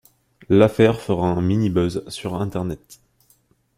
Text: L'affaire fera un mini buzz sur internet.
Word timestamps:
L'affaire 0.49 0.99
fera 0.99 1.27
un 1.27 1.41
mini 1.43 1.69
buzz 1.69 2.03
sur 2.09 2.33
internet. 2.33 2.99